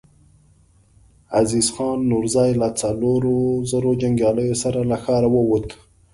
عزيز 1.39 1.67
خان 1.75 1.99
نورزی 2.09 2.51
له 2.61 2.67
څلورو 2.81 3.37
زرو 3.71 3.91
جنګياليو 4.01 4.55
سره 4.63 4.79
له 4.89 4.97
ښاره 5.03 5.29
ووت. 5.35 5.67